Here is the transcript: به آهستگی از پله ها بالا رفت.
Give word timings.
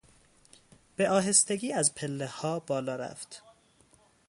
به 0.95 1.09
آهستگی 1.09 1.73
از 1.73 1.95
پله 1.95 2.27
ها 2.27 2.59
بالا 2.59 2.95
رفت. 2.95 3.43